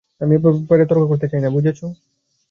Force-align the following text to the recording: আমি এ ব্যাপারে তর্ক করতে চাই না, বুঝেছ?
আমি 0.21 0.33
এ 0.35 0.43
ব্যাপারে 0.43 0.83
তর্ক 0.89 1.03
করতে 1.11 1.27
চাই 1.31 1.41
না, 1.43 1.49
বুঝেছ? 1.55 1.79